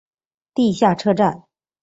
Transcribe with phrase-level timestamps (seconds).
[0.55, 1.43] 地下车站。